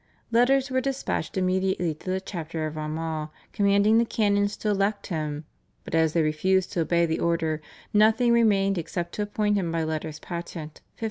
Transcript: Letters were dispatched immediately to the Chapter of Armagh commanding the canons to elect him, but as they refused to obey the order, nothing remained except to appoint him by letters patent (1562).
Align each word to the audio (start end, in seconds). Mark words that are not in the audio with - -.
Letters 0.31 0.71
were 0.71 0.81
dispatched 0.81 1.37
immediately 1.37 1.93
to 1.93 2.09
the 2.09 2.19
Chapter 2.19 2.65
of 2.65 2.75
Armagh 2.75 3.29
commanding 3.53 3.99
the 3.99 4.03
canons 4.05 4.57
to 4.57 4.69
elect 4.69 5.05
him, 5.13 5.45
but 5.83 5.93
as 5.93 6.13
they 6.13 6.23
refused 6.23 6.73
to 6.73 6.81
obey 6.81 7.05
the 7.05 7.19
order, 7.19 7.61
nothing 7.93 8.33
remained 8.33 8.79
except 8.79 9.13
to 9.13 9.21
appoint 9.21 9.57
him 9.57 9.71
by 9.71 9.83
letters 9.83 10.17
patent 10.17 10.81
(1562). 10.81 10.83